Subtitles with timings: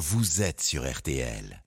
[0.00, 1.62] vous êtes sur RTL.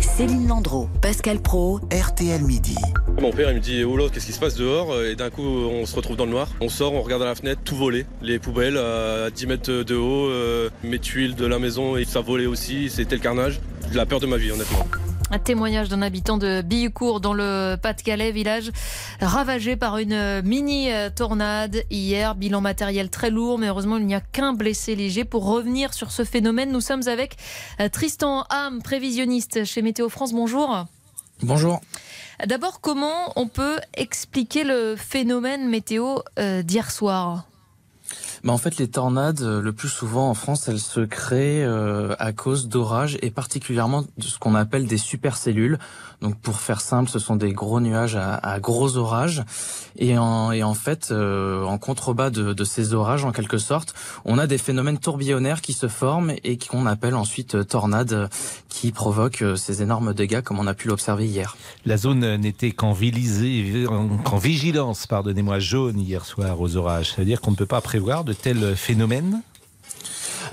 [0.00, 2.76] Céline Landreau, Pascal Pro, RTL Midi.
[3.20, 5.02] Mon père il me dit oh là qu'est-ce qui se passe dehors?
[5.02, 6.48] Et d'un coup on se retrouve dans le noir.
[6.62, 8.06] On sort, on regarde à la fenêtre, tout volé.
[8.22, 12.22] Les poubelles à 10 mètres de haut, euh, mes tuiles de la maison et ça
[12.22, 13.60] volait aussi, c'était le carnage.
[13.92, 14.86] La peur de ma vie honnêtement.
[15.32, 18.70] Un témoignage d'un habitant de Billucourt dans le Pas-de-Calais, village
[19.20, 22.36] ravagé par une mini tornade hier.
[22.36, 25.24] Bilan matériel très lourd, mais heureusement il n'y a qu'un blessé léger.
[25.24, 27.36] Pour revenir sur ce phénomène, nous sommes avec
[27.80, 30.32] euh, Tristan Ham, prévisionniste chez Météo France.
[30.32, 30.86] Bonjour.
[31.42, 31.80] Bonjour.
[32.46, 37.46] D'abord, comment on peut expliquer le phénomène météo euh, d'hier soir?
[38.44, 42.14] Bah en fait, les tornades, euh, le plus souvent en France, elles se créent euh,
[42.18, 45.78] à cause d'orages et particulièrement de ce qu'on appelle des supercellules.
[46.22, 49.44] Donc, pour faire simple, ce sont des gros nuages à, à gros orages.
[49.98, 53.94] Et en, et en fait, euh, en contrebas de, de, ces orages, en quelque sorte,
[54.24, 58.28] on a des phénomènes tourbillonnaires qui se forment et qu'on appelle ensuite tornades,
[58.68, 61.56] qui provoquent ces énormes dégâts, comme on a pu l'observer hier.
[61.84, 67.12] La zone n'était qu'en vigilance, pardonnez-moi, jaune hier soir aux orages.
[67.14, 69.40] C'est-à-dire qu'on ne peut pas prévoir de tels phénomènes?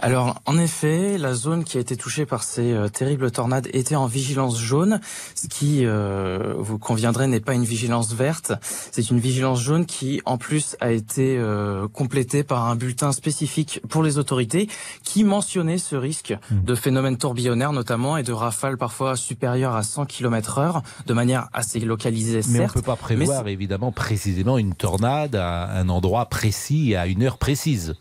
[0.04, 3.96] Alors, en effet, la zone qui a été touchée par ces euh, terribles tornades était
[3.96, 5.00] en vigilance jaune,
[5.34, 8.52] ce qui, euh, vous conviendrez, n'est pas une vigilance verte.
[8.92, 13.80] C'est une vigilance jaune qui, en plus, a été euh, complétée par un bulletin spécifique
[13.88, 14.68] pour les autorités
[15.04, 16.64] qui mentionnait ce risque mmh.
[16.66, 21.48] de phénomènes tourbillonnaires, notamment, et de rafales parfois supérieures à 100 km heure, de manière
[21.54, 22.74] assez localisée, Mais certes.
[22.76, 27.08] on ne peut pas prévoir, évidemment, précisément une tornade à un endroit précis et à
[27.08, 27.96] une heure précise.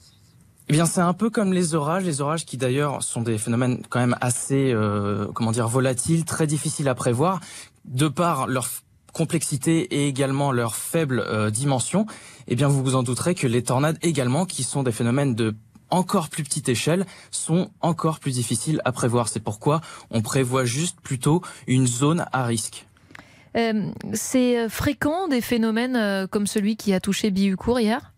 [0.68, 2.04] Eh bien, c'est un peu comme les orages.
[2.04, 6.46] Les orages qui d'ailleurs sont des phénomènes quand même assez, euh, comment dire, volatiles, très
[6.46, 7.40] difficiles à prévoir,
[7.84, 8.68] de par leur
[9.12, 12.06] complexité et également leur faible euh, dimension.
[12.48, 15.54] Eh bien, vous vous en douterez que les tornades également, qui sont des phénomènes de
[15.90, 19.28] encore plus petite échelle, sont encore plus difficiles à prévoir.
[19.28, 22.86] C'est pourquoi on prévoit juste plutôt une zone à risque.
[23.56, 28.11] Euh, c'est fréquent des phénomènes euh, comme celui qui a touché Billucourt hier?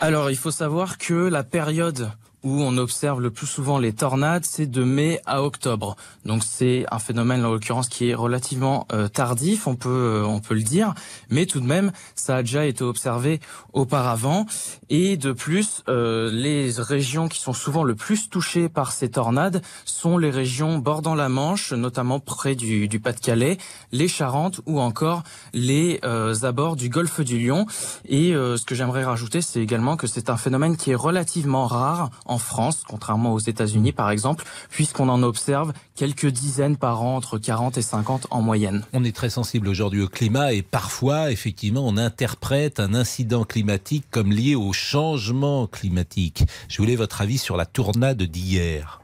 [0.00, 2.12] Alors, il faut savoir que la période
[2.42, 5.96] où on observe le plus souvent les tornades, c'est de mai à octobre.
[6.24, 10.40] Donc c'est un phénomène en l'occurrence qui est relativement euh, tardif, on peut euh, on
[10.40, 10.94] peut le dire,
[11.30, 13.40] mais tout de même ça a déjà été observé
[13.72, 14.46] auparavant.
[14.88, 19.62] Et de plus, euh, les régions qui sont souvent le plus touchées par ces tornades
[19.84, 23.58] sont les régions bordant la Manche, notamment près du, du Pas-de-Calais,
[23.92, 25.22] les Charentes ou encore
[25.52, 27.66] les euh, abords du Golfe du Lion.
[28.06, 32.10] Et ce que j'aimerais rajouter, c'est également que c'est un phénomène qui est relativement rare
[32.28, 37.38] en France, contrairement aux États-Unis par exemple, puisqu'on en observe quelques dizaines par an, entre
[37.38, 38.84] 40 et 50 en moyenne.
[38.92, 44.04] On est très sensible aujourd'hui au climat et parfois, effectivement, on interprète un incident climatique
[44.10, 46.44] comme lié au changement climatique.
[46.68, 49.00] Je voulais votre avis sur la tornade d'hier.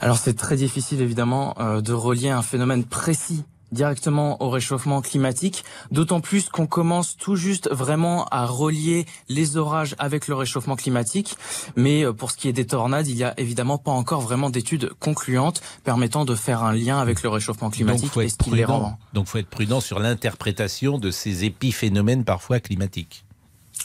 [0.00, 5.64] Alors c'est très difficile évidemment euh, de relier un phénomène précis directement au réchauffement climatique,
[5.90, 11.36] d'autant plus qu'on commence tout juste vraiment à relier les orages avec le réchauffement climatique.
[11.76, 14.50] Mais euh, pour ce qui est des tornades, il y a évidemment pas encore vraiment
[14.50, 18.50] d'études concluantes permettant de faire un lien avec le réchauffement climatique Donc, et ce qui
[18.50, 18.98] les rend.
[19.12, 23.24] Donc faut être prudent sur l'interprétation de ces épiphénomènes parfois climatiques.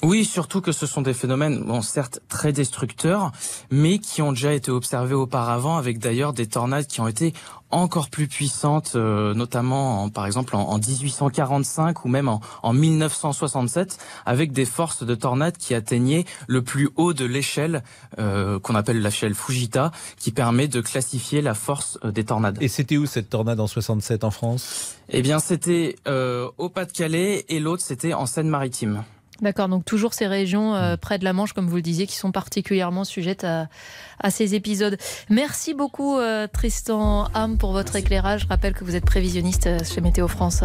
[0.04, 3.32] Oui, surtout que ce sont des phénomènes, bon, certes très destructeurs,
[3.70, 7.34] mais qui ont déjà été observés auparavant, avec d'ailleurs des tornades qui ont été
[7.70, 12.74] encore plus puissantes, euh, notamment en, par exemple en, en, 1845 ou même en, en
[12.74, 17.84] 1967, avec des forces de tornades qui atteignaient le plus haut de l'échelle
[18.18, 22.58] euh, qu'on appelle l'échelle Fujita, qui permet de classifier la force euh, des tornades.
[22.60, 24.96] Et c'était où cette tornade en 67 en France?
[25.10, 29.04] Eh bien, c'était euh, au Pas-de-Calais et l'autre c'était en Seine-Maritime.
[29.42, 32.16] D'accord, donc toujours ces régions euh, près de la Manche, comme vous le disiez, qui
[32.16, 33.70] sont particulièrement sujettes à,
[34.20, 34.98] à ces épisodes.
[35.30, 38.42] Merci beaucoup euh, Tristan Ham pour votre éclairage.
[38.42, 40.62] Je rappelle que vous êtes prévisionniste euh, chez Météo France.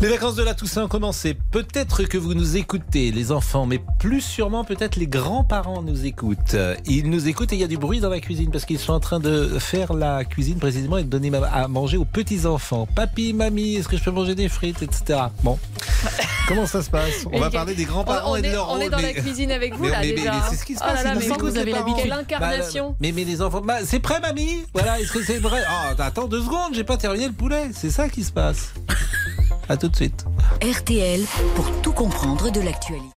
[0.00, 1.36] Les vacances de la Toussaint ont commencé.
[1.50, 6.56] Peut-être que vous nous écoutez, les enfants, mais plus sûrement peut-être les grands-parents nous écoutent.
[6.84, 8.92] Ils nous écoutent et il y a du bruit dans la cuisine parce qu'ils sont
[8.92, 12.86] en train de faire la cuisine précisément et de donner à manger aux petits-enfants.
[12.94, 15.20] Papy, mamie, est-ce que je peux manger des frites, etc.
[15.42, 15.58] Bon,
[16.46, 17.26] comment ça se passe?
[17.32, 19.14] On va parler des grands-parents on et de est, leur On est dans mais...
[19.14, 20.32] la cuisine avec vous mais, là mais, déjà.
[20.32, 21.04] Mais, c'est ce qui se oh passe.
[21.04, 22.06] là là, ils mais nous vous avez l'habitude.
[22.08, 22.90] l'incarnation.
[22.90, 25.62] Bah, mais, mais les enfants, bah, c'est prêt mamie Voilà, est-ce que c'est vrai?
[25.68, 27.70] Oh, attends deux secondes, j'ai pas terminé le poulet.
[27.72, 28.72] C'est ça qui se passe.
[29.68, 30.24] À tout de suite.
[30.62, 31.22] RTL
[31.54, 33.15] pour tout comprendre de l'actualité.